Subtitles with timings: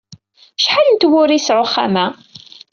[0.59, 2.05] Acḥal n tewwura yesɛa uxxam-a?